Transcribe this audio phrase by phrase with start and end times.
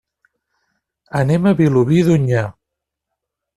[1.19, 2.49] Anem a Vilobí d'Onyar.